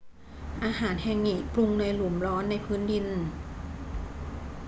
[0.63, 3.05] อาหารแฮงงิปรุงในหลุมร้อนในพื้นดิน